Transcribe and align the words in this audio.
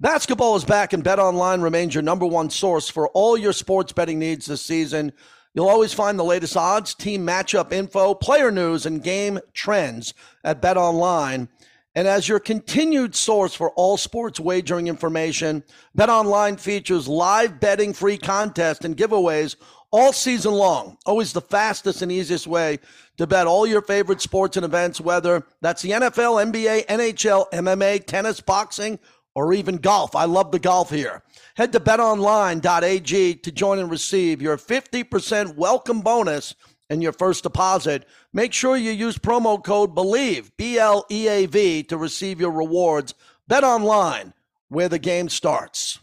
Basketball 0.00 0.56
is 0.56 0.64
back, 0.64 0.94
and 0.94 1.04
BetOnline 1.04 1.62
remains 1.62 1.94
your 1.94 2.00
number 2.00 2.24
one 2.24 2.48
source 2.48 2.88
for 2.88 3.08
all 3.08 3.36
your 3.36 3.52
sports 3.52 3.92
betting 3.92 4.18
needs 4.18 4.46
this 4.46 4.62
season. 4.62 5.12
You'll 5.52 5.68
always 5.68 5.92
find 5.92 6.18
the 6.18 6.24
latest 6.24 6.56
odds, 6.56 6.94
team 6.94 7.26
matchup 7.26 7.70
info, 7.70 8.14
player 8.14 8.50
news, 8.50 8.86
and 8.86 9.02
game 9.02 9.40
trends 9.52 10.14
at 10.42 10.62
BetOnline. 10.62 11.48
And 11.94 12.08
as 12.08 12.26
your 12.26 12.40
continued 12.40 13.14
source 13.14 13.52
for 13.52 13.72
all 13.72 13.98
sports 13.98 14.40
wagering 14.40 14.86
information, 14.86 15.62
BetOnline 15.98 16.58
features 16.58 17.06
live 17.06 17.60
betting 17.60 17.92
free 17.92 18.16
contests 18.16 18.86
and 18.86 18.96
giveaways 18.96 19.56
all 19.90 20.14
season 20.14 20.52
long. 20.52 20.96
Always 21.04 21.34
the 21.34 21.42
fastest 21.42 22.00
and 22.00 22.10
easiest 22.10 22.46
way 22.46 22.78
to 23.18 23.26
bet 23.26 23.46
all 23.46 23.66
your 23.66 23.82
favorite 23.82 24.22
sports 24.22 24.56
and 24.56 24.64
events, 24.64 24.98
whether 24.98 25.44
that's 25.60 25.82
the 25.82 25.90
NFL, 25.90 26.52
NBA, 26.52 26.86
NHL, 26.86 27.50
MMA, 27.50 28.06
tennis, 28.06 28.40
boxing, 28.40 28.98
or 29.34 29.52
even 29.52 29.76
golf. 29.76 30.16
I 30.16 30.24
love 30.24 30.52
the 30.52 30.58
golf 30.58 30.90
here. 30.90 31.22
Head 31.56 31.72
to 31.72 31.80
betonline.ag 31.80 33.34
to 33.34 33.52
join 33.52 33.78
and 33.78 33.90
receive 33.90 34.42
your 34.42 34.56
50% 34.56 35.56
welcome 35.56 36.00
bonus 36.00 36.54
and 36.88 37.02
your 37.02 37.12
first 37.12 37.44
deposit. 37.44 38.06
Make 38.32 38.52
sure 38.52 38.76
you 38.76 38.90
use 38.90 39.16
promo 39.16 39.62
code 39.62 39.94
BLEAV, 39.94 40.50
B 40.56 40.78
L 40.78 41.06
E 41.10 41.28
A 41.28 41.46
V, 41.46 41.82
to 41.84 41.96
receive 41.96 42.40
your 42.40 42.50
rewards. 42.50 43.14
Bet 43.46 43.64
online, 43.64 44.34
where 44.68 44.88
the 44.88 44.98
game 44.98 45.28
starts. 45.28 46.00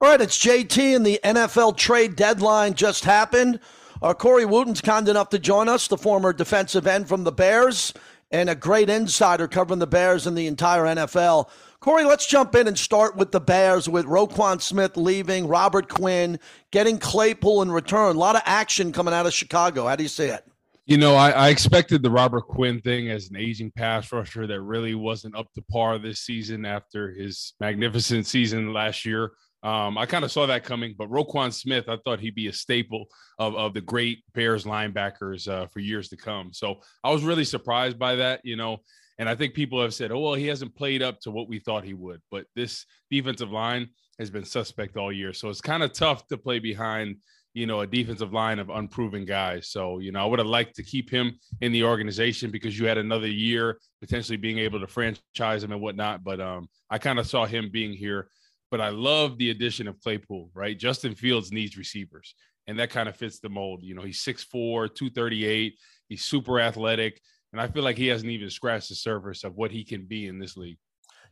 All 0.00 0.10
right, 0.10 0.20
it's 0.20 0.38
JT, 0.38 0.96
and 0.96 1.04
the 1.04 1.20
NFL 1.22 1.76
trade 1.76 2.16
deadline 2.16 2.72
just 2.74 3.04
happened. 3.04 3.60
Uh, 4.02 4.14
Corey 4.14 4.46
Wootton's 4.46 4.80
kind 4.80 5.06
enough 5.08 5.28
to 5.28 5.38
join 5.38 5.68
us, 5.68 5.88
the 5.88 5.98
former 5.98 6.32
defensive 6.32 6.86
end 6.86 7.06
from 7.06 7.24
the 7.24 7.32
Bears, 7.32 7.92
and 8.30 8.48
a 8.48 8.54
great 8.54 8.88
insider 8.88 9.46
covering 9.46 9.78
the 9.78 9.86
Bears 9.86 10.26
and 10.26 10.38
the 10.38 10.46
entire 10.46 10.84
NFL. 10.84 11.50
Corey, 11.80 12.04
let's 12.04 12.26
jump 12.26 12.54
in 12.54 12.68
and 12.68 12.78
start 12.78 13.16
with 13.16 13.32
the 13.32 13.40
Bears 13.40 13.88
with 13.88 14.04
Roquan 14.04 14.60
Smith 14.60 14.98
leaving, 14.98 15.48
Robert 15.48 15.88
Quinn 15.88 16.38
getting 16.70 16.98
Claypool 16.98 17.62
in 17.62 17.72
return. 17.72 18.16
A 18.16 18.18
lot 18.18 18.36
of 18.36 18.42
action 18.44 18.92
coming 18.92 19.14
out 19.14 19.24
of 19.24 19.32
Chicago. 19.32 19.86
How 19.86 19.96
do 19.96 20.02
you 20.02 20.08
see 20.10 20.26
it? 20.26 20.44
You 20.84 20.98
know, 20.98 21.14
I, 21.14 21.30
I, 21.30 21.48
expected 21.48 22.02
the 22.02 22.10
Robert 22.10 22.42
Quinn 22.48 22.82
thing 22.82 23.10
as 23.10 23.30
an 23.30 23.36
aging 23.36 23.70
pass 23.70 24.12
rusher 24.12 24.46
that 24.46 24.60
really 24.60 24.94
wasn't 24.94 25.36
up 25.36 25.46
to 25.54 25.62
par 25.70 25.98
this 25.98 26.20
season 26.20 26.66
after 26.66 27.12
his 27.12 27.54
magnificent 27.60 28.26
season 28.26 28.74
last 28.74 29.06
year. 29.06 29.30
Um, 29.62 29.98
I 29.98 30.06
kind 30.06 30.24
of 30.24 30.32
saw 30.32 30.46
that 30.46 30.64
coming, 30.64 30.94
but 30.96 31.10
Roquan 31.10 31.52
Smith, 31.52 31.88
I 31.88 31.98
thought 32.02 32.20
he'd 32.20 32.34
be 32.34 32.46
a 32.46 32.52
staple 32.52 33.06
of, 33.38 33.54
of 33.54 33.74
the 33.74 33.82
great 33.82 34.24
Bears 34.34 34.64
linebackers 34.64 35.48
uh, 35.48 35.66
for 35.66 35.80
years 35.80 36.08
to 36.08 36.16
come. 36.16 36.52
So 36.52 36.80
I 37.04 37.10
was 37.10 37.22
really 37.22 37.44
surprised 37.44 37.98
by 37.98 38.16
that. 38.16 38.40
You 38.42 38.56
know, 38.56 38.78
and 39.18 39.28
I 39.28 39.34
think 39.34 39.52
people 39.52 39.82
have 39.82 39.92
said, 39.92 40.12
oh, 40.12 40.20
well, 40.20 40.34
he 40.34 40.46
hasn't 40.46 40.74
played 40.74 41.02
up 41.02 41.20
to 41.20 41.30
what 41.30 41.46
we 41.46 41.58
thought 41.58 41.84
he 41.84 41.92
would. 41.92 42.22
But 42.30 42.46
this 42.56 42.86
defensive 43.10 43.50
line 43.50 43.90
has 44.18 44.30
been 44.30 44.46
suspect 44.46 44.96
all 44.96 45.12
year. 45.12 45.34
So 45.34 45.50
it's 45.50 45.60
kind 45.60 45.82
of 45.82 45.92
tough 45.92 46.26
to 46.28 46.38
play 46.38 46.58
behind, 46.58 47.16
you 47.52 47.66
know, 47.66 47.80
a 47.80 47.86
defensive 47.86 48.32
line 48.32 48.58
of 48.58 48.70
unproven 48.70 49.26
guys. 49.26 49.68
So, 49.68 49.98
you 49.98 50.10
know, 50.10 50.20
I 50.20 50.24
would 50.24 50.38
have 50.38 50.48
liked 50.48 50.76
to 50.76 50.82
keep 50.82 51.10
him 51.10 51.38
in 51.60 51.70
the 51.70 51.84
organization 51.84 52.50
because 52.50 52.78
you 52.78 52.86
had 52.86 52.96
another 52.96 53.28
year 53.28 53.78
potentially 54.00 54.38
being 54.38 54.58
able 54.58 54.80
to 54.80 54.86
franchise 54.86 55.62
him 55.64 55.72
and 55.72 55.82
whatnot. 55.82 56.24
But 56.24 56.40
um, 56.40 56.68
I 56.88 56.96
kind 56.96 57.18
of 57.18 57.26
saw 57.26 57.44
him 57.44 57.68
being 57.70 57.92
here. 57.92 58.28
But 58.70 58.80
I 58.80 58.90
love 58.90 59.36
the 59.38 59.50
addition 59.50 59.88
of 59.88 60.00
Claypool, 60.00 60.50
right? 60.54 60.78
Justin 60.78 61.14
Fields 61.14 61.50
needs 61.50 61.76
receivers, 61.76 62.34
and 62.66 62.78
that 62.78 62.90
kind 62.90 63.08
of 63.08 63.16
fits 63.16 63.40
the 63.40 63.48
mold. 63.48 63.82
You 63.82 63.94
know, 63.94 64.02
he's 64.02 64.22
6'4, 64.22 64.94
238. 64.94 65.74
He's 66.08 66.24
super 66.24 66.60
athletic 66.60 67.20
and 67.52 67.60
I 67.60 67.68
feel 67.68 67.82
like 67.82 67.96
he 67.96 68.06
hasn't 68.06 68.30
even 68.30 68.50
scratched 68.50 68.88
the 68.88 68.94
surface 68.94 69.44
of 69.44 69.56
what 69.56 69.70
he 69.70 69.84
can 69.84 70.04
be 70.06 70.26
in 70.26 70.38
this 70.38 70.56
league. 70.56 70.78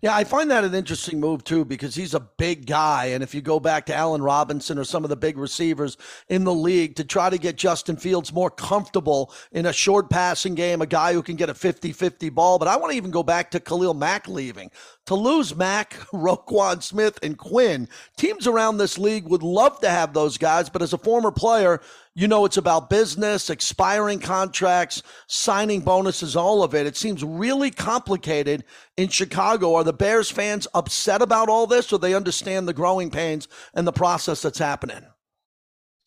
Yeah, 0.01 0.15
I 0.15 0.23
find 0.23 0.49
that 0.53 0.63
an 0.63 0.77
interesting 0.77 1.19
move 1.19 1.43
too 1.43 1.65
because 1.65 1.97
he's 1.97 2.15
a 2.15 2.21
big 2.21 2.67
guy. 2.67 3.07
And 3.07 3.23
if 3.23 3.35
you 3.35 3.41
go 3.41 3.59
back 3.59 3.87
to 3.87 3.95
Allen 3.95 4.23
Robinson 4.23 4.79
or 4.79 4.85
some 4.85 5.03
of 5.03 5.11
the 5.11 5.17
big 5.17 5.37
receivers 5.37 5.97
in 6.29 6.45
the 6.45 6.55
league 6.55 6.95
to 6.97 7.05
try 7.05 7.29
to 7.29 7.37
get 7.37 7.57
Justin 7.57 7.97
Fields 7.97 8.33
more 8.33 8.49
comfortable 8.49 9.33
in 9.51 9.67
a 9.67 9.73
short 9.73 10.09
passing 10.09 10.55
game, 10.55 10.83
a 10.83 10.87
guy 10.87 11.13
who 11.13 11.23
can 11.23 11.35
get 11.35 11.51
a 11.51 11.55
50 11.55 11.91
50 11.91 12.29
ball. 12.29 12.61
But 12.61 12.69
I 12.69 12.77
want 12.77 12.93
to 12.93 12.97
even 12.97 13.11
go 13.11 13.25
back 13.25 13.51
to 13.51 13.61
Khalil 13.61 13.93
Mack 13.93 14.29
leaving. 14.29 14.71
To 15.07 15.17
lose 15.17 15.57
Mack, 15.57 15.95
Roquan 16.13 16.81
Smith, 16.81 17.19
and 17.25 17.37
Quinn, 17.37 17.89
teams 18.17 18.47
around 18.47 18.77
this 18.77 18.99
league 18.99 19.27
would 19.27 19.43
love 19.43 19.81
to 19.81 19.89
have 19.89 20.15
those 20.15 20.39
guys. 20.39 20.69
But 20.69 20.83
as 20.83 20.93
a 20.93 20.99
former 20.99 21.33
player, 21.33 21.81
you 22.19 22.27
know, 22.27 22.45
it's 22.45 22.57
about 22.57 22.91
business, 22.91 23.49
expiring 23.49 24.19
contracts, 24.19 25.05
signing 25.29 25.81
bonuses, 25.83 26.35
all 26.35 26.65
of 26.65 26.75
it. 26.75 26.85
It 26.85 26.97
seems 26.97 27.23
really 27.23 27.71
complicated 27.71 28.65
in 28.97 29.07
Chicago. 29.07 29.77
Are 29.77 29.85
the 29.85 29.93
Bears 29.93 30.29
fans 30.29 30.67
upset 30.75 31.23
about 31.23 31.49
all 31.49 31.69
this, 31.69 31.93
or 31.93 32.01
they 32.01 32.15
understand 32.15 32.67
the 32.67 32.73
growing 32.73 33.09
pains 33.09 33.47
and 33.75 33.87
the 33.87 33.93
process 33.93 34.43
that's 34.43 34.59
happening? 34.59 35.05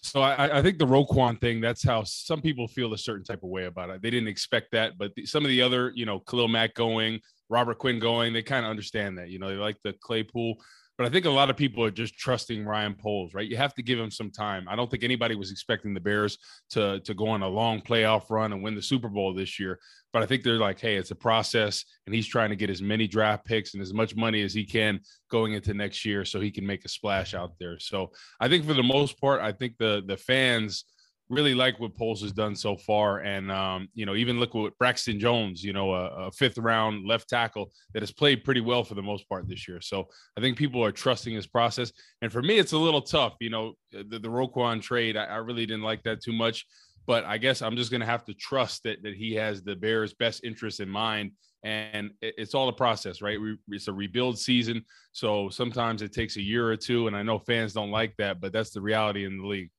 So 0.01 0.19
I, 0.19 0.57
I, 0.57 0.61
think 0.61 0.79
the 0.79 0.85
Roquan 0.85 1.39
thing, 1.39 1.61
that's 1.61 1.81
how 1.81 2.03
some 2.03 2.41
people 2.41 2.67
feel 2.67 2.93
a 2.93 2.97
certain 2.97 3.23
type 3.23 3.43
of 3.43 3.49
way 3.49 3.67
about 3.67 3.89
it. 3.89 4.01
They 4.01 4.09
didn't 4.09 4.27
expect 4.27 4.73
that, 4.73 4.97
but 4.97 5.15
the, 5.15 5.25
some 5.25 5.45
of 5.45 5.49
the 5.49 5.61
other, 5.61 5.93
you 5.95 6.05
know, 6.05 6.19
Khalil 6.19 6.49
Mack 6.49 6.73
going, 6.73 7.21
Robert 7.47 7.77
Quinn 7.77 7.99
going, 7.99 8.33
they 8.33 8.43
kind 8.43 8.65
of 8.65 8.69
understand 8.69 9.17
that. 9.17 9.29
You 9.29 9.39
know, 9.39 9.47
they 9.47 9.55
like 9.55 9.77
the 9.85 9.93
Claypool 10.01 10.55
but 11.01 11.07
I 11.07 11.11
think 11.11 11.25
a 11.25 11.31
lot 11.31 11.49
of 11.49 11.57
people 11.57 11.83
are 11.83 11.89
just 11.89 12.15
trusting 12.15 12.63
Ryan 12.63 12.93
Poles, 12.93 13.33
right? 13.33 13.49
You 13.49 13.57
have 13.57 13.73
to 13.73 13.81
give 13.81 13.97
him 13.97 14.11
some 14.11 14.29
time. 14.29 14.67
I 14.69 14.75
don't 14.75 14.87
think 14.87 15.03
anybody 15.03 15.33
was 15.33 15.49
expecting 15.49 15.95
the 15.95 15.99
Bears 15.99 16.37
to 16.69 16.99
to 16.99 17.15
go 17.15 17.29
on 17.29 17.41
a 17.41 17.47
long 17.47 17.81
playoff 17.81 18.29
run 18.29 18.53
and 18.53 18.61
win 18.61 18.75
the 18.75 18.83
Super 18.83 19.09
Bowl 19.09 19.33
this 19.33 19.59
year. 19.59 19.79
But 20.13 20.21
I 20.21 20.27
think 20.27 20.43
they're 20.43 20.59
like, 20.59 20.79
hey, 20.79 20.97
it's 20.97 21.09
a 21.09 21.15
process, 21.15 21.85
and 22.05 22.13
he's 22.13 22.27
trying 22.27 22.51
to 22.51 22.55
get 22.55 22.69
as 22.69 22.83
many 22.83 23.07
draft 23.07 23.45
picks 23.45 23.73
and 23.73 23.81
as 23.81 23.95
much 23.95 24.15
money 24.15 24.43
as 24.43 24.53
he 24.53 24.63
can 24.63 24.99
going 25.31 25.53
into 25.53 25.73
next 25.73 26.05
year, 26.05 26.23
so 26.23 26.39
he 26.39 26.51
can 26.51 26.67
make 26.67 26.85
a 26.85 26.89
splash 26.89 27.33
out 27.33 27.53
there. 27.59 27.79
So 27.79 28.11
I 28.39 28.47
think 28.47 28.63
for 28.63 28.75
the 28.75 28.83
most 28.83 29.19
part, 29.19 29.41
I 29.41 29.53
think 29.53 29.77
the 29.79 30.03
the 30.05 30.17
fans 30.17 30.85
really 31.31 31.55
like 31.55 31.79
what 31.79 31.95
Poles 31.95 32.21
has 32.21 32.31
done 32.31 32.55
so 32.55 32.75
far. 32.75 33.19
And, 33.19 33.51
um, 33.51 33.87
you 33.93 34.05
know, 34.05 34.15
even 34.15 34.39
look 34.39 34.53
what 34.53 34.77
Braxton 34.77 35.19
Jones, 35.19 35.63
you 35.63 35.73
know, 35.73 35.93
a, 35.93 36.27
a, 36.27 36.31
fifth 36.31 36.57
round 36.57 37.07
left 37.07 37.29
tackle 37.29 37.71
that 37.93 38.01
has 38.01 38.11
played 38.11 38.43
pretty 38.43 38.61
well 38.61 38.83
for 38.83 38.95
the 38.95 39.01
most 39.01 39.27
part 39.29 39.47
this 39.47 39.67
year. 39.67 39.79
So 39.81 40.07
I 40.37 40.41
think 40.41 40.57
people 40.57 40.83
are 40.83 40.91
trusting 40.91 41.33
his 41.33 41.47
process. 41.47 41.91
And 42.21 42.31
for 42.31 42.41
me, 42.41 42.59
it's 42.59 42.73
a 42.73 42.77
little 42.77 43.01
tough. 43.01 43.35
You 43.39 43.49
know, 43.49 43.73
the, 43.91 44.19
the 44.19 44.27
Roquan 44.27 44.81
trade, 44.81 45.15
I, 45.17 45.25
I 45.25 45.37
really 45.37 45.65
didn't 45.65 45.83
like 45.83 46.03
that 46.03 46.21
too 46.21 46.33
much. 46.33 46.65
But 47.07 47.25
I 47.25 47.37
guess 47.39 47.61
I'm 47.61 47.75
just 47.75 47.89
going 47.89 48.01
to 48.01 48.07
have 48.07 48.25
to 48.25 48.33
trust 48.33 48.83
that, 48.83 49.01
that 49.01 49.15
he 49.15 49.33
has 49.35 49.63
the 49.63 49.75
Bears' 49.75 50.13
best 50.13 50.43
interests 50.43 50.79
in 50.79 50.89
mind 50.89 51.31
and 51.63 52.11
it's 52.21 52.55
all 52.55 52.69
a 52.69 52.73
process, 52.73 53.21
right? 53.21 53.37
It's 53.69 53.87
a 53.87 53.93
rebuild 53.93 54.39
season, 54.39 54.83
so 55.11 55.49
sometimes 55.49 56.01
it 56.01 56.11
takes 56.11 56.37
a 56.37 56.41
year 56.41 56.67
or 56.67 56.75
two, 56.75 57.05
and 57.05 57.15
I 57.15 57.21
know 57.21 57.37
fans 57.37 57.73
don't 57.73 57.91
like 57.91 58.15
that, 58.17 58.41
but 58.41 58.51
that's 58.51 58.71
the 58.71 58.81
reality 58.81 59.25
in 59.25 59.37
the 59.37 59.45
league. 59.45 59.69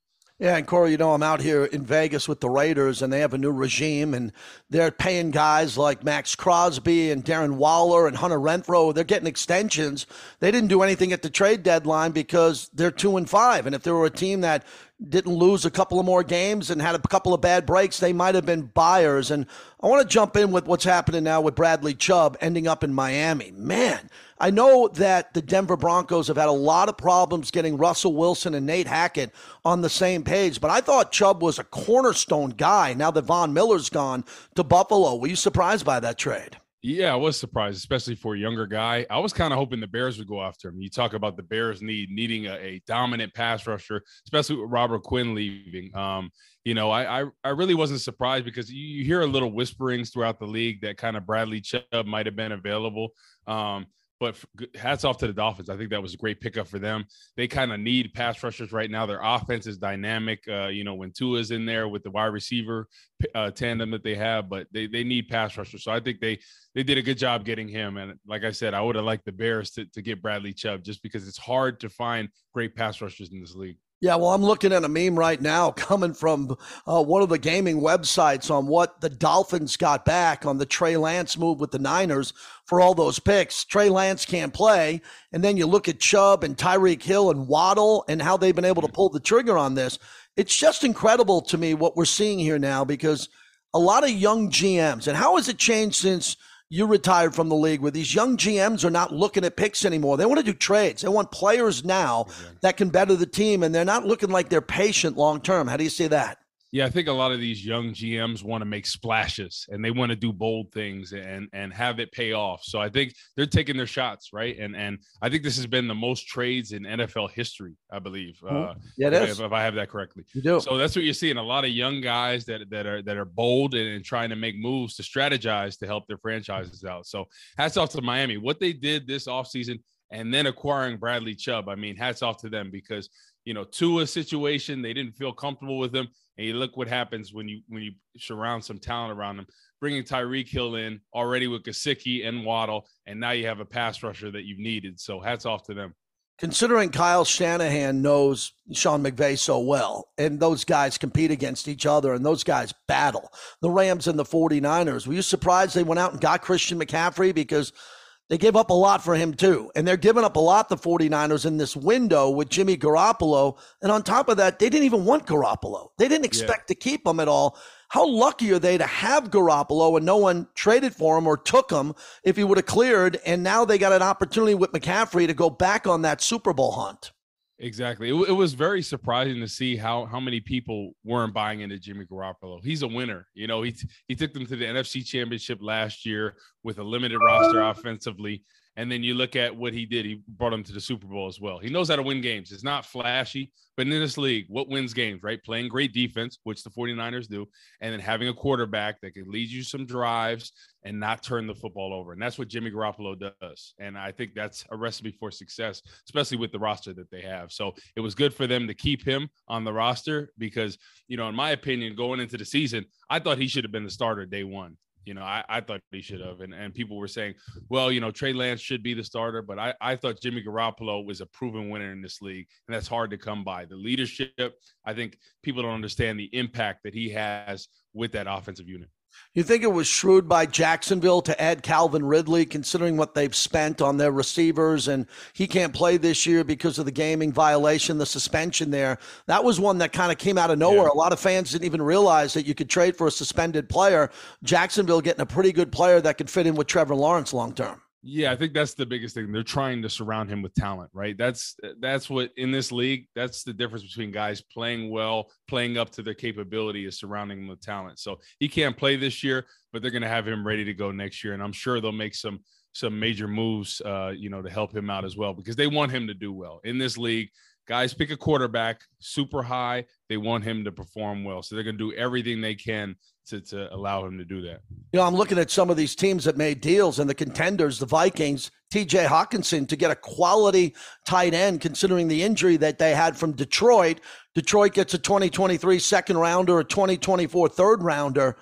Yeah, 0.43 0.57
and 0.57 0.67
Corey, 0.67 0.91
you 0.91 0.97
know, 0.97 1.15
I'm 1.15 1.23
out 1.23 1.41
here 1.41 1.67
in 1.67 1.87
Vegas 1.87 2.27
with 2.27 2.41
the 2.41 2.51
Raiders, 2.51 3.01
and 3.01 3.13
they 3.13 3.21
have 3.21 3.33
a 3.33 3.39
new 3.39 3.53
regime, 3.53 4.13
and 4.13 4.33
they're 4.71 4.91
paying 4.91 5.31
guys 5.31 5.79
like 5.79 6.03
Maxx 6.03 6.35
Crosby 6.35 7.13
and 7.13 7.25
Darren 7.25 7.53
Waller 7.59 8.09
and 8.09 8.17
Hunter 8.17 8.41
Renfrow. 8.41 8.93
They're 8.93 9.05
getting 9.05 9.29
extensions. 9.29 10.05
They 10.41 10.51
didn't 10.51 10.71
do 10.71 10.83
anything 10.83 11.13
at 11.13 11.23
the 11.23 11.31
trade 11.31 11.63
deadline 11.63 12.11
because 12.11 12.69
they're 12.75 12.91
two 12.91 13.17
and 13.17 13.31
five. 13.31 13.67
And 13.67 13.75
if 13.77 13.85
there 13.85 13.95
were 13.95 14.07
a 14.07 14.11
team 14.11 14.41
that 14.41 14.65
didn't 15.09 15.35
lose 15.35 15.65
a 15.65 15.71
couple 15.71 15.99
of 15.99 16.07
more 16.07 16.23
games 16.23 16.71
and 16.71 16.81
had 16.81 16.95
a 16.95 16.99
couple 17.01 17.35
of 17.35 17.41
bad 17.41 17.67
breaks, 17.67 17.99
they 17.99 18.13
might 18.13 18.35
have 18.35 18.47
been 18.47 18.63
buyers. 18.63 19.31
And 19.31 19.47
I 19.81 19.87
want 19.87 20.03
to 20.03 20.09
jump 20.09 20.37
in 20.37 20.53
with 20.53 20.67
what's 20.67 20.85
happening 20.85 21.25
now 21.25 21.41
with 21.41 21.55
Bradley 21.55 21.95
Chubb 21.95 22.37
ending 22.41 22.67
up 22.67 22.85
in 22.85 22.93
Miami. 22.93 23.53
Man, 23.53 24.09
I 24.39 24.51
know 24.51 24.89
that 24.89 25.35
the 25.35 25.43
Denver 25.43 25.77
Broncos 25.77 26.29
have 26.29 26.37
had 26.37 26.49
a 26.49 26.53
lot 26.53 26.89
of 26.89 26.97
problems 26.97 27.51
getting 27.51 27.77
Russell 27.77 28.15
Wilson 28.15 28.55
and 28.55 28.67
Nate 28.67 28.87
Hackett 28.89 29.33
on 29.65 29.83
the 29.83 29.91
same 29.91 30.23
page, 30.23 30.61
but 30.61 30.71
I 30.71 30.81
thought 30.81 31.13
Chubb 31.13 31.43
was 31.43 31.59
a 31.59 31.65
cornerstone 31.65 32.51
guy 32.51 32.95
now 32.95 33.11
that 33.11 33.23
Von 33.23 33.53
Miller's 33.53 33.91
gone 33.91 34.25
to 34.55 34.65
Buffalo. 34.65 35.17
Were 35.17 35.29
you 35.29 35.37
surprised 35.37 35.85
by 35.85 36.01
that 36.01 36.19
trade? 36.19 36.59
Yeah, 36.85 37.13
I 37.13 37.17
was 37.17 37.39
surprised, 37.39 37.77
especially 37.77 38.17
for 38.17 38.35
a 38.35 38.39
younger 38.39 38.67
guy. 38.67 39.07
I 39.09 39.21
was 39.21 39.33
kind 39.33 39.53
of 39.53 39.59
hoping 39.59 39.79
the 39.79 39.87
Bears 39.87 40.19
would 40.19 40.27
go 40.27 40.43
after 40.43 40.69
him. 40.69 40.83
You 40.83 40.91
talk 40.91 41.15
about 41.15 41.37
the 41.37 41.43
Bears 41.45 41.81
need 41.81 42.11
needing 42.11 42.47
a, 42.47 42.55
a 42.55 42.83
dominant 42.89 43.33
pass 43.35 43.65
rusher, 43.69 44.03
especially 44.27 44.57
with 44.57 44.69
Robert 44.69 45.05
Quinn 45.05 45.33
leaving. 45.33 45.97
Um, 45.97 46.31
you 46.65 46.75
know, 46.75 46.91
I, 46.91 47.23
I, 47.23 47.27
I 47.45 47.51
really 47.51 47.75
wasn't 47.75 48.01
surprised 48.01 48.45
because 48.45 48.69
you, 48.69 48.83
you, 48.83 49.05
hear 49.05 49.21
a 49.21 49.27
little 49.27 49.53
whisperings 49.53 50.11
throughout 50.11 50.41
the 50.41 50.47
league 50.47 50.81
that 50.81 50.97
kind 50.97 51.17
of 51.17 51.25
Bradley 51.25 51.61
Chubb 51.61 52.05
might 52.05 52.27
have 52.27 52.35
been 52.35 52.51
available. 52.51 53.11
Um, 53.47 53.87
but 54.23 54.37
hats 54.77 55.05
off 55.05 55.19
to 55.19 55.27
the 55.27 55.33
Dolphins. 55.33 55.69
I 55.69 55.77
think 55.77 55.91
that 55.91 56.01
was 56.01 56.15
a 56.15 56.17
great 56.17 56.41
pickup 56.41 56.69
for 56.69 56.79
them. 56.79 57.07
They 57.37 57.49
kind 57.49 57.73
of 57.73 57.81
need 57.81 58.15
pass 58.15 58.41
rushers 58.41 58.71
right 58.71 58.89
now. 58.89 59.05
Their 59.05 59.21
offense 59.21 59.67
is 59.67 59.79
dynamic. 59.79 60.45
Uh, 60.49 60.69
you 60.69 60.85
know, 60.85 60.95
when 60.95 61.11
Tua's 61.11 61.51
in 61.51 61.67
there 61.67 61.89
with 61.89 62.05
the 62.05 62.11
wide 62.13 62.27
receiver 62.27 62.87
uh, 63.35 63.51
tandem 63.51 63.91
that 63.91 64.05
they 64.05 64.15
have, 64.15 64.49
but 64.49 64.69
they, 64.71 64.87
they 64.87 65.03
need 65.03 65.27
pass 65.27 65.59
rushers. 65.59 65.83
So 65.83 65.91
I 65.91 65.99
think 65.99 66.21
they 66.21 66.39
they 66.73 66.85
did 66.85 66.99
a 66.99 67.03
good 67.03 67.19
job 67.19 67.45
getting 67.45 67.67
him. 67.67 67.97
And 67.97 68.15
like 68.25 68.45
I 68.45 68.53
said, 68.53 68.75
I 68.75 68.81
would 68.81 68.95
have 68.95 69.05
liked 69.05 69.25
the 69.25 69.33
Bears 69.33 69.73
to, 69.73 69.87
to 69.87 70.01
get 70.01 70.23
Bradley 70.23 70.53
Chubb 70.53 70.85
just 70.85 71.03
because 71.03 71.27
it's 71.27 71.37
hard 71.39 71.81
to 71.81 71.89
find 71.89 72.29
great 72.55 72.77
pass 72.77 73.01
rushers 73.01 73.33
in 73.33 73.41
this 73.41 73.57
league. 73.57 73.79
Yeah, 74.03 74.17
well, 74.17 74.31
I'm 74.31 74.43
looking 74.43 74.73
at 74.73 74.83
a 74.83 74.89
meme 74.89 75.17
right 75.17 75.41
now 75.41 75.71
coming 75.77 76.13
from 76.13 76.57
uh, 76.89 77.03
one 77.05 77.23
of 77.23 77.29
the 77.29 77.39
gaming 77.39 77.81
websites 77.81 78.51
on 78.51 78.67
what 78.67 79.01
the 79.01 79.09
Dolphins 79.09 79.77
got 79.77 80.05
back 80.05 80.45
on 80.45 80.59
the 80.59 80.67
Trey 80.67 80.97
Lance 80.97 81.39
move 81.39 81.61
with 81.61 81.71
the 81.71 81.79
Niners 81.79 82.33
for 82.65 82.81
all 82.81 82.95
those 82.95 83.21
picks. 83.21 83.65
Trey 83.65 83.89
Lance 83.89 84.27
can't 84.27 84.53
play. 84.53 85.01
And 85.33 85.45
then 85.45 85.57
you 85.57 85.67
look 85.67 85.89
at 85.89 86.01
Chubb 86.01 86.43
and 86.43 86.57
Tyreek 86.57 87.01
Hill 87.01 87.31
and 87.31 87.47
Waddle 87.47 88.05
and 88.09 88.21
how 88.21 88.37
they've 88.37 88.55
been 88.55 88.65
able 88.65 88.83
to 88.83 88.93
pull 88.93 89.09
the 89.09 89.21
trigger 89.21 89.57
on 89.57 89.77
this. 89.77 90.01
It's 90.37 90.57
just 90.57 90.83
incredible 90.83 91.41
to 91.43 91.57
me 91.57 91.75
what 91.75 91.97
we're 91.97 92.05
seeing 92.05 92.41
here 92.41 92.59
now 92.59 92.85
because 92.85 93.29
a 93.73 93.79
lot 93.79 94.03
of 94.03 94.11
young 94.11 94.51
GMs, 94.51 95.07
and 95.07 95.17
how 95.17 95.37
has 95.37 95.49
it 95.49 95.59
changed 95.59 95.97
since– 95.97 96.37
you 96.73 96.87
retired 96.87 97.35
from 97.35 97.51
the 97.51 97.55
league 97.55 97.83
where 97.83 97.91
these 97.91 98.15
young 98.15 98.39
GMs 98.39 98.83
are 98.83 98.91
not 98.91 99.13
looking 99.13 99.45
at 99.45 99.57
picks 99.57 99.85
anymore. 99.85 100.17
They 100.17 100.25
want 100.25 100.39
to 100.39 100.43
do 100.43 100.55
trades. 100.55 101.03
They 101.03 101.09
want 101.09 101.31
players 101.31 101.85
now 101.85 102.29
that 102.63 102.79
can 102.79 102.89
better 102.89 103.15
the 103.15 103.27
team, 103.27 103.63
and 103.63 103.75
they're 103.75 103.85
not 103.85 104.07
looking 104.07 104.31
like 104.31 104.49
they're 104.49 104.63
patient 104.63 105.19
long 105.19 105.43
term. 105.43 105.69
How 105.69 105.77
do 105.77 105.85
you 105.85 105.91
see 105.91 106.07
that? 106.07 106.39
Yeah, 106.73 106.87
I 106.87 106.89
think 106.89 107.07
a 107.07 107.13
lot 107.13 107.33
of 107.33 107.39
these 107.39 107.65
young 107.65 107.91
GMs 107.91 108.43
want 108.43 108.63
to 108.63 108.65
make 108.65 108.87
splashes 108.87 109.67
and 109.71 109.85
they 109.85 109.91
want 109.91 110.09
to 110.09 110.17
do 110.17 110.33
bold 110.33 110.73
things 110.73 111.13
and 111.13 111.47
and 111.53 111.71
have 111.71 112.01
it 112.01 112.11
pay 112.13 112.33
off. 112.33 112.65
So 112.65 112.81
I 112.81 112.89
think 112.89 113.15
they're 113.37 113.45
taking 113.45 113.77
their 113.77 113.87
shots, 113.87 114.31
right? 114.33 114.59
And 114.59 114.75
and 114.75 114.99
I 115.21 115.29
think 115.29 115.43
this 115.43 115.57
has 115.57 115.67
been 115.67 115.87
the 115.87 115.95
most 115.95 116.27
trades 116.27 116.73
in 116.73 116.85
NFL 116.85 117.33
history, 117.33 117.75
I 117.91 117.99
believe. 117.99 118.41
Mm-hmm. 118.43 118.57
Uh, 118.57 118.75
yeah, 118.97 119.09
it 119.09 119.13
if, 119.13 119.41
if, 119.41 119.53
I 119.53 119.63
have 119.63 119.75
that 119.75 119.91
correctly. 119.91 120.25
You 120.33 120.41
do. 120.41 120.61
So 120.61 120.79
that's 120.79 120.97
what 120.97 121.05
you're 121.05 121.13
seeing. 121.13 121.37
A 121.37 121.43
lot 121.43 121.67
of 121.67 121.71
young 121.71 122.01
guys 122.01 122.47
that 122.47 122.71
that 122.71 122.87
are 122.87 123.03
that 123.03 123.19
are 123.19 123.27
bold 123.27 123.75
and, 123.75 123.89
and 123.89 124.03
trying 124.03 124.31
to 124.31 124.37
make 124.37 124.57
moves 124.57 124.97
to 124.97 125.03
strategize 125.03 125.79
to 125.81 125.87
help 125.87 126.07
their 126.07 126.19
franchises 126.19 126.85
out. 126.85 127.07
So 127.07 127.27
hats 127.59 127.77
off 127.77 127.91
to 127.91 128.01
Miami. 128.01 128.39
What 128.39 128.61
they 128.61 128.73
did 128.73 129.07
this 129.07 129.27
offseason 129.27 129.79
and 130.13 130.33
then 130.33 130.47
acquiring 130.47 130.99
Bradley 130.99 131.35
Chubb. 131.35 131.69
I 131.69 131.75
mean, 131.75 131.97
hats 131.97 132.23
off 132.23 132.37
to 132.43 132.49
them 132.49 132.71
because 132.71 133.09
you 133.45 133.55
know, 133.55 133.65
to 133.65 134.01
a 134.01 134.07
situation 134.07 134.83
they 134.83 134.93
didn't 134.93 135.17
feel 135.17 135.33
comfortable 135.33 135.79
with 135.79 135.95
him. 135.95 136.09
And 136.39 136.47
you 136.47 136.55
look 136.55 136.77
what 136.77 136.89
happens 136.89 137.33
when 137.33 137.49
you 137.49 137.61
when 137.69 137.83
you 137.83 137.93
surround 138.17 138.65
some 138.65 138.79
talent 138.79 139.17
around 139.19 139.37
them. 139.37 139.47
Bringing 139.81 140.03
Tyreek 140.03 140.49
Hill 140.49 140.77
in 140.77 141.01
already 141.15 141.49
with 141.49 141.65
Gesicki 141.65 142.27
and 142.27 142.45
Waddle, 142.45 142.87
and 143.07 143.19
now 143.19 143.33
you 143.33 143.47
have 143.47 143.61
a 143.61 143.65
pass 143.65 144.03
rusher 144.03 144.31
that 144.31 144.45
you've 144.45 144.59
needed. 144.61 144.99
So 145.01 145.21
hats 145.21 145.45
off 145.45 145.65
to 145.65 145.75
them. 145.75 145.95
Considering 146.39 146.91
Kyle 146.91 147.25
Shanahan 147.25 148.01
knows 148.01 148.53
Sean 148.73 149.03
McVay 149.05 149.37
so 149.39 149.61
well, 149.61 150.09
and 150.17 150.41
those 150.41 150.65
guys 150.65 150.99
compete 150.99 151.31
against 151.31 151.69
each 151.69 151.85
other, 151.85 152.15
and 152.15 152.25
those 152.25 152.43
guys 152.43 152.73
battle. 152.89 153.29
The 153.61 153.71
Rams 153.71 154.09
and 154.09 154.19
the 154.19 154.25
49ers. 154.25 155.07
Were 155.07 155.15
you 155.15 155.23
surprised 155.23 155.75
they 155.75 155.83
went 155.83 155.99
out 155.99 156.13
and 156.13 156.21
got 156.21 156.43
Christian 156.43 156.81
McCaffrey? 156.81 157.35
Because– 157.35 157.73
they 158.29 158.39
gave 158.39 158.57
up 158.57 158.71
a 158.71 158.75
lot 158.75 159.05
for 159.05 159.15
him, 159.15 159.35
too. 159.35 159.71
And 159.75 159.87
they're 159.87 159.97
giving 159.97 160.25
up 160.25 160.37
a 160.37 160.41
lot, 160.41 160.69
the 160.69 160.77
49ers, 160.77 161.45
in 161.45 161.59
this 161.59 161.77
window 161.77 162.31
with 162.31 162.49
Jimmy 162.49 162.77
Garoppolo. 162.77 163.59
And 163.83 163.93
on 163.93 164.03
top 164.03 164.29
of 164.29 164.39
that, 164.39 164.59
they 164.59 164.71
didn't 164.71 164.87
even 164.87 165.05
want 165.05 165.27
Garoppolo. 165.27 165.89
They 165.99 166.09
didn't 166.09 166.25
expect 166.25 166.63
yeah. 166.63 166.75
to 166.75 166.75
keep 166.75 167.07
him 167.07 167.21
at 167.21 167.29
all. 167.29 167.59
How 167.89 168.09
lucky 168.09 168.51
are 168.53 168.59
they 168.59 168.79
to 168.79 168.87
have 168.87 169.31
Garoppolo 169.31 169.99
and 169.99 170.07
no 170.07 170.17
one 170.17 170.49
traded 170.55 170.95
for 170.95 171.19
him 171.19 171.27
or 171.27 171.37
took 171.37 171.71
him 171.71 171.95
if 172.25 172.37
he 172.37 172.45
would 172.45 172.57
have 172.57 172.65
cleared? 172.65 173.19
And 173.27 173.43
now 173.43 173.67
they 173.67 173.77
got 173.77 173.93
an 173.93 174.01
opportunity 174.01 174.55
with 174.55 174.73
McCaffrey 174.73 175.27
to 175.27 175.35
go 175.35 175.51
back 175.51 175.87
on 175.87 176.01
that 176.03 176.23
Super 176.23 176.55
Bowl 176.55 176.73
hunt. 176.73 177.13
Exactly. 177.63 178.09
It, 178.09 178.29
it, 178.29 178.33
was 178.33 178.55
very 178.55 178.83
surprising 178.83 179.41
to 179.41 179.47
see 179.47 179.77
how 179.77 180.05
how 180.05 180.19
many 180.19 180.41
people 180.41 180.95
weren't 181.05 181.33
buying 181.33 181.61
into 181.61 181.79
Jimmy 181.79 182.05
Garoppolo. 182.05 182.61
He's 182.63 182.83
a 182.83 182.89
winner. 182.89 183.29
You 183.35 183.47
know, 183.47 183.63
he 183.63 183.77
he 184.09 184.17
took 184.17 184.35
them 184.35 184.45
to 184.47 184.57
the 184.57 184.65
NFC 184.65 185.07
Championship 185.07 185.61
last 185.63 186.05
year 186.05 186.35
with 186.65 186.81
a 186.81 186.83
limited 186.83 187.21
roster 187.21 187.63
offensively. 187.63 188.43
And 188.77 188.91
then 188.91 189.03
you 189.03 189.15
look 189.15 189.37
at 189.37 189.55
what 189.55 189.75
he 189.75 189.85
did. 189.85 190.07
He 190.07 190.23
brought 190.27 190.53
him 190.53 190.65
to 190.65 190.73
the 190.73 190.81
Super 190.81 191.07
Bowl 191.07 191.29
as 191.29 191.41
well. 191.41 191.59
He 191.59 191.69
knows 191.69 191.91
how 191.91 191.97
to 191.97 192.03
win 192.03 192.23
games. 192.23 192.53
It's 192.53 192.65
not 192.65 192.87
flashy, 192.87 193.53
but 193.77 193.87
in 193.87 193.91
this 193.91 194.17
league, 194.17 194.47
what 194.49 194.69
wins 194.69 194.95
games, 194.95 195.23
right? 195.23 195.43
Playing 195.45 195.69
great 195.69 195.93
defense, 195.93 196.39
which 196.45 196.63
the 196.63 196.71
49ers 196.71 197.29
do, 197.29 197.47
and 197.81 197.93
then 197.93 198.01
having 198.01 198.29
a 198.29 198.35
quarterback 198.35 199.01
that 199.03 199.13
can 199.13 199.31
lead 199.31 199.51
you 199.51 199.63
some 199.63 199.85
drives 199.85 200.53
and 200.85 200.99
not 200.99 201.23
turn 201.23 201.47
the 201.47 201.55
football 201.55 201.93
over. 201.93 202.13
And 202.13 202.23
that's 202.23 202.39
what 202.39 202.49
Jimmy 202.49 202.71
Garoppolo 202.71 203.33
does. 203.41 203.75
And 203.79 203.97
I 203.97 204.11
think 204.11 204.33
that's 204.35 204.65
a 204.71 204.77
recipe 204.77 205.15
for 205.21 205.31
success, 205.31 205.83
especially 206.09 206.39
with 206.39 206.51
the 206.51 206.59
roster 206.59 206.95
that 206.95 207.11
they 207.11 207.21
have. 207.21 207.53
So 207.53 207.75
it 207.95 208.01
was 208.01 208.15
good 208.15 208.33
for 208.33 208.47
them 208.47 208.67
to 208.67 208.75
keep 208.75 209.05
him 209.05 209.29
on 209.49 209.65
the 209.65 209.73
roster 209.73 210.33
because, 210.39 210.79
you 211.09 211.17
know, 211.19 211.29
in 211.29 211.35
my 211.35 211.51
opinion, 211.51 211.95
going 211.95 212.21
into 212.21 212.39
the 212.39 212.45
season, 212.45 212.87
I 213.11 213.19
thought 213.19 213.39
he 213.39 213.49
should 213.49 213.65
have 213.65 213.73
been 213.73 213.85
the 213.85 213.91
starter 213.91 214.25
day 214.25 214.45
one. 214.45 214.77
You 215.05 215.15
know, 215.15 215.23
I, 215.23 215.45
I 215.49 215.61
thought 215.61 215.81
he 215.91 216.01
should 216.01 216.21
have. 216.21 216.41
And, 216.41 216.55
and 216.55 216.73
people 216.73 216.97
were 216.97 217.09
saying, 217.09 217.35
well, 217.69 217.91
you 217.91 218.01
know, 218.01 218.11
Trey 218.11 218.33
Lance 218.33 218.61
should 218.61 218.83
be 218.83 218.95
the 218.95 219.05
starter. 219.05 219.43
But 219.43 219.59
I, 219.59 219.75
I 219.81 219.97
thought 219.97 220.21
Jimmy 220.21 220.43
Garoppolo 220.43 221.05
was 221.05 221.21
a 221.21 221.27
proven 221.27 221.71
winner 221.71 221.93
in 221.93 222.03
this 222.03 222.23
league. 222.23 222.47
And 222.69 222.75
that's 222.75 222.89
hard 222.89 223.11
to 223.11 223.19
come 223.19 223.45
by. 223.45 223.65
The 223.65 223.77
leadership, 223.77 224.55
I 224.85 224.95
think 224.95 225.19
people 225.43 225.63
don't 225.63 225.75
understand 225.75 226.19
the 226.19 226.31
impact 226.35 226.81
that 226.85 226.95
he 226.95 227.11
has 227.11 227.69
with 227.93 228.13
that 228.13 228.27
offensive 228.29 228.69
unit. 228.69 228.89
You 229.35 229.43
think 229.43 229.63
it 229.63 229.73
was 229.73 229.87
shrewd 229.87 230.29
by 230.29 230.47
Jacksonville 230.47 231.23
to 231.23 231.41
add 231.41 231.63
Calvin 231.63 232.05
Ridley, 232.05 232.45
considering 232.45 232.97
what 232.97 233.15
they've 233.15 233.35
spent 233.35 233.81
on 233.81 233.97
their 233.97 234.13
receivers, 234.13 234.89
and 234.89 235.07
he 235.33 235.47
can't 235.47 235.73
play 235.73 235.97
this 235.97 236.27
year 236.27 236.45
because 236.45 236.79
of 236.79 236.85
the 236.85 236.91
gaming 236.91 237.33
violation, 237.33 237.99
the 237.99 238.07
suspension 238.07 238.71
there. 238.71 238.99
That 239.27 239.43
was 239.43 239.59
one 239.59 239.79
that 239.79 239.93
kind 239.93 240.13
of 240.13 240.19
came 240.19 240.37
out 240.37 240.51
of 240.51 240.59
nowhere. 240.59 240.83
Yeah. 240.83 240.93
A 240.93 240.95
lot 240.99 241.13
of 241.13 241.21
fans 241.21 241.53
didn't 241.53 241.65
even 241.65 241.83
realize 241.83 242.35
that 242.35 242.47
you 242.47 242.55
could 242.55 242.69
trade 242.69 242.97
for 242.97 243.07
a 243.07 243.11
suspended 243.11 243.69
player. 243.69 244.11
Jacksonville 244.43 245.01
getting 245.01 245.23
a 245.23 245.27
pretty 245.27 245.53
good 245.53 245.73
player 245.73 246.01
that 246.01 246.19
could 246.19 246.29
fit 246.29 246.47
in 246.47 246.55
with 246.55 246.67
Trevor 246.67 246.95
Lawrence 246.95 247.33
long 247.33 247.55
term. 247.55 247.81
Yeah, 248.05 248.33
I 248.33 248.37
think 248.37 248.53
that's 248.53 248.75
the 248.75 248.85
biggest 248.85 249.15
thing. 249.15 249.31
They're 249.31 249.45
trying 249.45 249.81
to 249.83 249.89
surround 249.89 250.29
him 250.29 250.43
with 250.43 250.55
talent, 250.55 250.91
right? 250.93 251.17
That's 251.17 251.55
that's 251.79 252.11
what 252.11 252.31
in 252.37 252.51
this 252.51 252.73
league, 252.73 253.07
that's 253.15 253.45
the 253.45 253.53
difference 253.53 253.85
between 253.85 254.11
guys 254.11 254.41
playing 254.41 254.91
well, 254.91 255.31
playing 255.47 255.79
up 255.79 255.91
to 255.91 256.03
their 256.03 256.15
capability 256.15 256.85
is 256.85 256.99
surrounding 256.99 257.39
him 257.39 257.49
with 257.49 257.61
talent. 257.61 258.01
So 258.01 258.19
he 258.41 258.49
can't 258.49 258.77
play 258.77 258.97
this 258.97 259.23
year, 259.23 259.47
but 259.73 259.83
they're 259.83 259.93
going 259.93 260.03
to 260.03 260.09
have 260.09 260.27
him 260.27 260.45
ready 260.45 260.65
to 260.65 260.75
go 260.75 260.91
next 260.91 261.23
year 261.23 261.33
and 261.35 261.43
I'm 261.43 261.53
sure 261.53 261.81
they'll 261.81 261.93
make 261.93 262.17
some 262.17 262.41
some 262.73 262.99
major 262.99 263.29
moves 263.29 263.81
uh, 263.83 264.13
you 264.17 264.31
know, 264.31 264.43
to 264.43 264.51
help 264.51 264.75
him 264.75 264.91
out 264.91 265.05
as 265.05 265.17
well 265.17 265.33
because 265.35 265.57
they 265.57 265.67
want 265.67 265.93
him 265.93 266.07
to 266.09 266.15
do 266.15 266.33
well. 266.33 266.61
In 266.65 266.79
this 266.79 266.99
league, 266.99 267.29
guys 267.73 267.95
pick 267.95 268.11
a 268.11 268.17
quarterback 268.19 268.83
super 268.99 269.43
high. 269.43 269.83
They 270.11 270.19
want 270.19 270.45
him 270.45 270.63
to 270.65 270.71
perform 270.71 271.25
well. 271.25 271.43
So 271.43 271.55
they're 271.55 271.65
going 271.65 271.79
to 271.79 271.91
do 271.91 271.97
everything 271.97 272.43
they 272.43 272.55
can 272.55 272.97
to, 273.29 273.41
to 273.41 273.75
allow 273.75 274.05
him 274.05 274.19
to 274.19 274.27
do 274.27 274.43
that. 274.43 274.61
You 274.93 274.99
know, 274.99 275.07
I'm 275.07 275.15
looking 275.15 275.39
at 275.39 275.51
some 275.51 275.71
of 275.71 275.79
these 275.79 275.97
teams 275.97 276.25
that 276.25 276.37
made 276.37 276.61
deals 276.61 276.99
and 276.99 277.09
the 277.09 277.15
contenders, 277.15 277.79
the 277.79 277.87
Vikings, 277.87 278.51
TJ 278.75 279.07
Hockenson 279.07 279.67
to 279.69 279.77
get 279.77 279.91
a 279.91 279.97
quality 279.97 280.77
tight 281.07 281.33
end, 281.33 281.63
considering 281.63 282.09
the 282.09 282.23
injury 282.23 282.59
that 282.59 282.79
they 282.79 282.95
had 282.95 283.17
from 283.17 283.33
Detroit. 283.33 284.01
Detroit 284.35 284.75
gets 284.75 284.93
a 284.93 284.99
2023 284.99 285.79
second 285.79 286.19
rounder, 286.19 286.59
a 286.59 286.65
2024 286.65 287.49
third 287.49 287.83
rounder. 287.83 288.37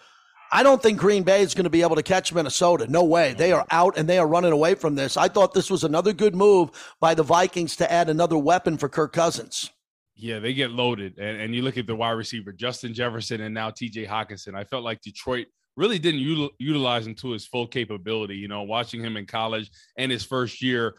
I 0.52 0.62
don't 0.62 0.82
think 0.82 0.98
Green 0.98 1.22
Bay 1.22 1.42
is 1.42 1.54
going 1.54 1.64
to 1.64 1.70
be 1.70 1.82
able 1.82 1.96
to 1.96 2.02
catch 2.02 2.32
Minnesota. 2.32 2.86
No 2.88 3.04
way. 3.04 3.34
They 3.34 3.52
are 3.52 3.64
out 3.70 3.96
and 3.96 4.08
they 4.08 4.18
are 4.18 4.26
running 4.26 4.52
away 4.52 4.74
from 4.74 4.96
this. 4.96 5.16
I 5.16 5.28
thought 5.28 5.54
this 5.54 5.70
was 5.70 5.84
another 5.84 6.12
good 6.12 6.34
move 6.34 6.70
by 6.98 7.14
the 7.14 7.22
Vikings 7.22 7.76
to 7.76 7.90
add 7.90 8.08
another 8.08 8.36
weapon 8.36 8.76
for 8.76 8.88
Kirk 8.88 9.12
Cousins. 9.12 9.70
Yeah, 10.16 10.38
they 10.40 10.52
get 10.52 10.70
loaded. 10.70 11.18
And, 11.18 11.40
and 11.40 11.54
you 11.54 11.62
look 11.62 11.78
at 11.78 11.86
the 11.86 11.94
wide 11.94 12.10
receiver, 12.10 12.52
Justin 12.52 12.92
Jefferson 12.92 13.40
and 13.40 13.54
now 13.54 13.70
TJ 13.70 14.08
Hockenson. 14.08 14.54
I 14.54 14.64
felt 14.64 14.82
like 14.82 15.00
Detroit 15.02 15.46
really 15.76 15.98
didn't 15.98 16.20
util- 16.20 16.50
utilize 16.58 17.06
him 17.06 17.14
to 17.16 17.30
his 17.30 17.46
full 17.46 17.66
capability. 17.66 18.36
You 18.36 18.48
know, 18.48 18.62
watching 18.62 19.02
him 19.02 19.16
in 19.16 19.26
college 19.26 19.70
and 19.96 20.10
his 20.10 20.24
first 20.24 20.60
year, 20.60 20.96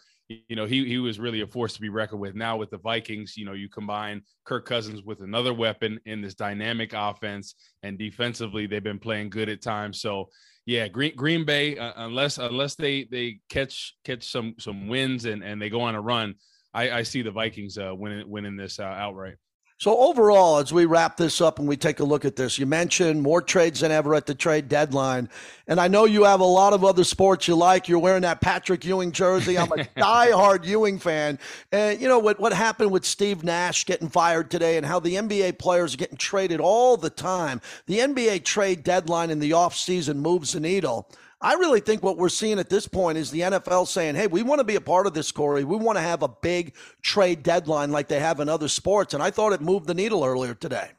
you 0.48 0.56
know, 0.56 0.66
he 0.66 0.86
he 0.86 0.98
was 0.98 1.20
really 1.20 1.42
a 1.42 1.48
force 1.48 1.74
to 1.74 1.82
be 1.82 1.90
reckoned 1.90 2.22
with. 2.22 2.36
Now 2.36 2.58
with 2.58 2.70
the 2.70 2.78
Vikings, 2.78 3.36
you 3.38 3.46
know, 3.46 3.54
you 3.54 3.70
combine 3.70 4.22
Kirk 4.46 4.66
Cousins 4.66 5.04
with 5.04 5.22
another 5.22 5.54
weapon 5.54 6.00
in 6.06 6.22
this 6.22 6.36
dynamic 6.36 6.94
offense, 6.94 7.56
and 7.84 7.98
defensively 7.98 8.68
they've 8.68 8.84
been 8.84 9.00
playing 9.00 9.30
good 9.30 9.50
at 9.50 9.62
times. 9.62 10.02
So 10.02 10.30
yeah, 10.66 10.88
Green 10.88 11.16
Green 11.16 11.46
Bay, 11.46 11.78
uh, 11.78 11.94
unless 11.98 12.38
unless 12.38 12.76
they 12.76 13.06
they 13.06 13.40
catch 13.50 13.96
catch 14.04 14.30
some 14.30 14.56
some 14.60 14.88
wins 14.88 15.26
and 15.26 15.44
and 15.44 15.62
they 15.62 15.70
go 15.70 15.82
on 15.82 15.96
a 15.96 16.02
run, 16.02 16.36
I, 16.74 16.92
I 16.92 17.04
see 17.04 17.22
the 17.22 17.32
Vikings 17.32 17.78
uh, 17.78 17.94
winning 17.96 18.30
winning 18.30 18.56
this 18.56 18.80
uh, 18.80 18.84
outright. 18.84 19.36
So 19.82 19.98
overall, 19.98 20.60
as 20.60 20.72
we 20.72 20.86
wrap 20.86 21.18
this 21.18 21.42
up 21.42 21.58
and 21.58 21.68
we 21.68 21.76
take 21.76 22.02
a 22.02 22.04
look 22.04 22.24
at 22.24 22.36
this, 22.36 22.60
you 22.60 22.68
mentioned 22.68 23.20
more 23.20 23.42
trades 23.42 23.80
than 23.80 23.92
ever 23.92 24.14
at 24.14 24.28
the 24.28 24.36
trade 24.36 24.70
deadline, 24.70 25.28
and 25.68 25.80
I 25.80 25.88
know 25.88 26.06
you 26.06 26.24
have 26.24 26.40
a 26.40 26.44
lot 26.44 26.74
of 26.74 26.86
other 26.86 27.04
sports 27.04 27.48
you 27.48 27.56
like. 27.56 27.88
You're 27.88 27.98
wearing 27.98 28.22
that 28.22 28.42
Patrick 28.42 28.86
Ewing 28.86 29.12
jersey. 29.12 29.58
I'm 29.58 29.72
a 29.72 29.78
diehard 29.98 30.66
Ewing 30.66 31.00
fan, 31.00 31.40
and 31.72 32.00
you 32.00 32.08
know 32.08 32.20
what 32.20 32.40
what 32.40 32.54
happened 32.54 32.92
with 32.92 33.04
Steve 33.06 33.44
Nash 33.44 33.88
getting 33.88 34.08
fired 34.08 34.52
today, 34.52 34.78
and 34.78 34.86
how 34.86 35.00
the 35.00 35.16
NBA 35.16 35.58
players 35.58 35.96
are 35.96 35.98
getting 35.98 36.18
traded 36.18 36.60
all 36.60 36.96
the 36.96 37.10
time. 37.10 37.60
The 37.88 38.02
NBA 38.02 38.46
trade 38.46 38.84
deadline 38.84 39.32
in 39.32 39.40
the 39.40 39.54
off 39.54 39.76
season 39.76 40.20
moves 40.20 40.54
the 40.54 40.60
needle. 40.60 41.10
I 41.42 41.54
really 41.54 41.80
think 41.80 42.04
what 42.04 42.18
we're 42.18 42.30
seeing 42.30 42.60
at 42.60 42.70
this 42.70 42.88
point 42.88 43.18
is 43.18 43.32
the 43.32 43.42
NFL 43.42 43.88
saying, 43.88 44.16
hey, 44.16 44.28
we 44.28 44.44
want 44.44 44.60
to 44.60 44.64
be 44.64 44.76
a 44.76 44.82
part 44.82 45.08
of 45.08 45.14
this, 45.14 45.32
Corey. 45.32 45.64
We 45.64 45.76
want 45.76 45.98
to 45.98 46.02
have 46.02 46.22
a 46.22 46.28
big 46.28 46.76
trade 47.02 47.42
deadline 47.42 47.92
like 47.92 48.08
they 48.08 48.20
have 48.20 48.40
in 48.40 48.48
other 48.48 48.68
sports. 48.68 49.16
And 49.16 49.24
I 49.24 49.32
thought 49.32 49.52
it 49.52 49.62
moved 49.62 49.88
the 49.88 49.96
needle 49.96 50.24
earlier 50.24 50.54
today. 50.54 50.92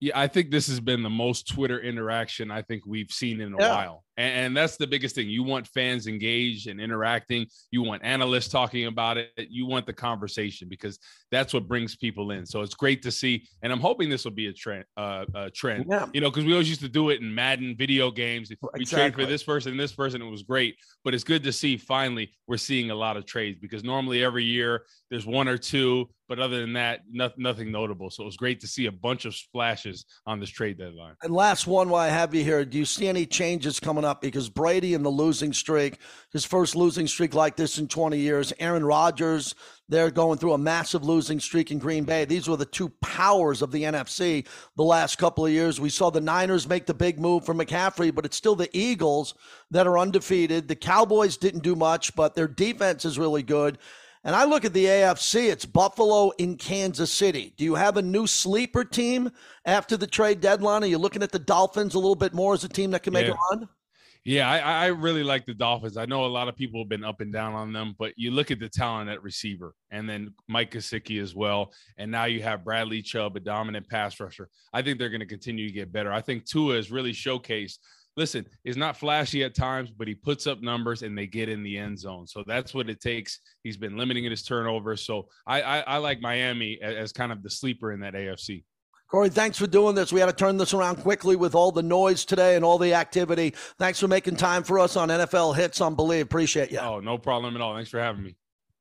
Yeah, 0.00 0.18
I 0.18 0.28
think 0.28 0.50
this 0.50 0.66
has 0.68 0.80
been 0.80 1.02
the 1.02 1.10
most 1.10 1.46
Twitter 1.48 1.78
interaction 1.78 2.50
I 2.50 2.62
think 2.62 2.86
we've 2.86 3.10
seen 3.10 3.42
in 3.42 3.52
a 3.52 3.56
yeah. 3.60 3.70
while. 3.70 4.04
And, 4.20 4.46
and, 4.46 4.56
that's 4.56 4.76
the 4.76 4.86
biggest 4.86 5.14
thing. 5.14 5.30
You 5.30 5.42
want 5.42 5.66
fans 5.66 6.06
engaged 6.06 6.68
and 6.68 6.78
interacting. 6.78 7.46
You 7.70 7.82
want 7.82 8.04
analysts 8.04 8.48
talking 8.48 8.84
about 8.84 9.16
it. 9.16 9.30
You 9.38 9.64
want 9.64 9.86
the 9.86 9.94
conversation 9.94 10.68
because 10.68 10.98
that's 11.30 11.54
what 11.54 11.66
brings 11.66 11.96
people 11.96 12.30
in. 12.30 12.44
So 12.44 12.60
it's 12.60 12.74
great 12.74 13.00
to 13.04 13.10
see. 13.10 13.48
And 13.62 13.72
I'm 13.72 13.80
hoping 13.80 14.10
this 14.10 14.24
will 14.24 14.32
be 14.32 14.48
a 14.48 14.52
trend. 14.52 14.84
Uh, 14.94 15.24
a 15.34 15.50
trend. 15.50 15.86
Yeah. 15.88 16.06
You 16.12 16.20
know, 16.20 16.28
because 16.28 16.44
we 16.44 16.52
always 16.52 16.68
used 16.68 16.82
to 16.82 16.88
do 16.88 17.08
it 17.08 17.22
in 17.22 17.34
Madden 17.34 17.74
video 17.78 18.10
games. 18.10 18.50
We 18.50 18.56
exactly. 18.74 18.84
trade 18.84 19.14
for 19.14 19.30
this 19.30 19.42
person, 19.42 19.76
this 19.78 19.92
person. 19.92 20.20
It 20.20 20.30
was 20.30 20.42
great. 20.42 20.76
But 21.02 21.14
it's 21.14 21.24
good 21.24 21.42
to 21.44 21.52
see 21.52 21.78
finally 21.78 22.30
we're 22.46 22.58
seeing 22.58 22.90
a 22.90 22.94
lot 22.94 23.16
of 23.16 23.24
trades 23.24 23.58
because 23.58 23.84
normally 23.84 24.22
every 24.22 24.44
year 24.44 24.84
there's 25.10 25.24
one 25.24 25.48
or 25.48 25.56
two 25.56 26.10
but 26.30 26.38
other 26.38 26.60
than 26.60 26.74
that, 26.74 27.00
nothing, 27.10 27.42
nothing 27.42 27.72
notable. 27.72 28.08
So 28.08 28.22
it 28.22 28.26
was 28.26 28.36
great 28.36 28.60
to 28.60 28.68
see 28.68 28.86
a 28.86 28.92
bunch 28.92 29.24
of 29.24 29.34
splashes 29.34 30.04
on 30.26 30.38
this 30.38 30.48
trade 30.48 30.78
deadline. 30.78 31.16
And 31.24 31.34
last 31.34 31.66
one, 31.66 31.90
while 31.90 32.02
I 32.02 32.08
have 32.08 32.32
you 32.32 32.44
here, 32.44 32.64
do 32.64 32.78
you 32.78 32.84
see 32.84 33.08
any 33.08 33.26
changes 33.26 33.80
coming 33.80 34.04
up? 34.04 34.09
Because 34.18 34.48
Brady 34.48 34.94
in 34.94 35.02
the 35.02 35.10
losing 35.10 35.52
streak, 35.52 35.98
his 36.32 36.44
first 36.44 36.74
losing 36.74 37.06
streak 37.06 37.34
like 37.34 37.56
this 37.56 37.78
in 37.78 37.88
20 37.88 38.18
years. 38.18 38.52
Aaron 38.58 38.84
Rodgers, 38.84 39.54
they're 39.88 40.10
going 40.10 40.38
through 40.38 40.54
a 40.54 40.58
massive 40.58 41.04
losing 41.04 41.40
streak 41.40 41.70
in 41.70 41.78
Green 41.78 42.04
Bay. 42.04 42.24
These 42.24 42.48
were 42.48 42.56
the 42.56 42.64
two 42.64 42.88
powers 43.02 43.60
of 43.60 43.72
the 43.72 43.82
NFC 43.82 44.46
the 44.76 44.82
last 44.82 45.18
couple 45.18 45.44
of 45.44 45.52
years. 45.52 45.80
We 45.80 45.90
saw 45.90 46.10
the 46.10 46.20
Niners 46.20 46.68
make 46.68 46.86
the 46.86 46.94
big 46.94 47.20
move 47.20 47.44
for 47.44 47.54
McCaffrey, 47.54 48.14
but 48.14 48.24
it's 48.24 48.36
still 48.36 48.54
the 48.54 48.70
Eagles 48.72 49.34
that 49.70 49.86
are 49.86 49.98
undefeated. 49.98 50.68
The 50.68 50.76
Cowboys 50.76 51.36
didn't 51.36 51.62
do 51.62 51.76
much, 51.76 52.14
but 52.14 52.34
their 52.34 52.48
defense 52.48 53.04
is 53.04 53.18
really 53.18 53.42
good. 53.42 53.78
And 54.22 54.36
I 54.36 54.44
look 54.44 54.66
at 54.66 54.74
the 54.74 54.84
AFC, 54.84 55.50
it's 55.50 55.64
Buffalo 55.64 56.30
in 56.32 56.56
Kansas 56.56 57.10
City. 57.10 57.54
Do 57.56 57.64
you 57.64 57.74
have 57.76 57.96
a 57.96 58.02
new 58.02 58.26
sleeper 58.26 58.84
team 58.84 59.30
after 59.64 59.96
the 59.96 60.06
trade 60.06 60.42
deadline? 60.42 60.84
Are 60.84 60.88
you 60.88 60.98
looking 60.98 61.22
at 61.22 61.32
the 61.32 61.38
Dolphins 61.38 61.94
a 61.94 61.98
little 61.98 62.14
bit 62.14 62.34
more 62.34 62.52
as 62.52 62.62
a 62.62 62.68
team 62.68 62.90
that 62.90 63.02
can 63.02 63.14
make 63.14 63.26
yeah. 63.26 63.32
a 63.32 63.56
run? 63.56 63.68
Yeah, 64.24 64.50
I, 64.50 64.58
I, 64.58 64.86
really 64.88 65.22
like 65.22 65.46
the 65.46 65.54
Dolphins. 65.54 65.96
I 65.96 66.04
know 66.04 66.26
a 66.26 66.26
lot 66.26 66.48
of 66.48 66.54
people 66.54 66.82
have 66.82 66.90
been 66.90 67.04
up 67.04 67.22
and 67.22 67.32
down 67.32 67.54
on 67.54 67.72
them, 67.72 67.94
but 67.98 68.12
you 68.16 68.30
look 68.30 68.50
at 68.50 68.60
the 68.60 68.68
talent 68.68 69.08
at 69.08 69.22
receiver 69.22 69.72
and 69.90 70.06
then 70.06 70.34
Mike 70.46 70.72
Gesicki 70.72 71.22
as 71.22 71.34
well. 71.34 71.72
And 71.96 72.10
now 72.10 72.26
you 72.26 72.42
have 72.42 72.62
Bradley 72.62 73.00
Chubb, 73.00 73.36
a 73.36 73.40
dominant 73.40 73.88
pass 73.88 74.20
rusher. 74.20 74.50
I 74.74 74.82
think 74.82 74.98
they're 74.98 75.08
going 75.08 75.20
to 75.20 75.26
continue 75.26 75.66
to 75.66 75.72
get 75.72 75.90
better. 75.90 76.12
I 76.12 76.20
think 76.20 76.44
Tua 76.44 76.76
has 76.76 76.90
really 76.90 77.12
showcased 77.12 77.78
listen, 78.16 78.44
is 78.64 78.76
not 78.76 78.96
flashy 78.96 79.44
at 79.44 79.54
times, 79.54 79.90
but 79.90 80.08
he 80.08 80.14
puts 80.14 80.46
up 80.46 80.60
numbers 80.60 81.02
and 81.02 81.16
they 81.16 81.26
get 81.26 81.48
in 81.48 81.62
the 81.62 81.78
end 81.78 81.98
zone. 81.98 82.26
So 82.26 82.44
that's 82.46 82.74
what 82.74 82.90
it 82.90 83.00
takes. 83.00 83.40
He's 83.62 83.76
been 83.76 83.96
limiting 83.96 84.24
his 84.24 84.42
turnover. 84.42 84.96
So 84.96 85.28
I, 85.46 85.62
I, 85.62 85.78
I 85.80 85.96
like 85.98 86.20
Miami 86.20 86.78
as 86.82 87.12
kind 87.12 87.32
of 87.32 87.42
the 87.42 87.50
sleeper 87.50 87.92
in 87.92 88.00
that 88.00 88.14
AFC. 88.14 88.64
Corey, 89.10 89.28
thanks 89.28 89.58
for 89.58 89.66
doing 89.66 89.96
this. 89.96 90.12
We 90.12 90.20
had 90.20 90.26
to 90.26 90.32
turn 90.32 90.56
this 90.56 90.72
around 90.72 90.96
quickly 90.96 91.34
with 91.34 91.56
all 91.56 91.72
the 91.72 91.82
noise 91.82 92.24
today 92.24 92.54
and 92.54 92.64
all 92.64 92.78
the 92.78 92.94
activity. 92.94 93.54
Thanks 93.76 93.98
for 93.98 94.06
making 94.06 94.36
time 94.36 94.62
for 94.62 94.78
us 94.78 94.96
on 94.96 95.08
NFL 95.08 95.56
Hits 95.56 95.80
on 95.80 95.96
Bleav. 95.96 96.20
Appreciate 96.20 96.70
you. 96.70 96.78
Oh, 96.78 97.00
no 97.00 97.18
problem 97.18 97.56
at 97.56 97.60
all. 97.60 97.74
Thanks 97.74 97.90
for 97.90 97.98
having 97.98 98.22
me. 98.22 98.36